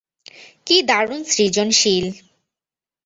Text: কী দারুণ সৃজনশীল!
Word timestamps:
কী 0.67 0.77
দারুণ 0.89 1.21
সৃজনশীল! 1.31 2.05